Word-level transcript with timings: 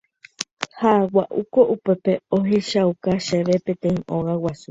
Ha 0.79 0.91
gua'úko 1.11 1.61
upépe 1.75 2.13
ohechauka 2.37 3.11
chéve 3.27 3.55
peteĩ 3.65 3.97
óga 4.19 4.33
guasu. 4.43 4.59